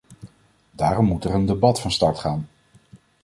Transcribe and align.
Daarom 0.71 1.05
moet 1.05 1.23
er 1.25 1.33
een 1.33 1.45
debat 1.45 1.81
van 1.81 1.91
start 1.91 2.19
gaan. 2.19 2.47